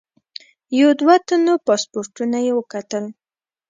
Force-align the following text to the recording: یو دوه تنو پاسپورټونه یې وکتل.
یو 0.79 0.89
دوه 0.99 1.15
تنو 1.27 1.53
پاسپورټونه 1.67 2.37
یې 2.45 2.51
وکتل. 2.59 3.05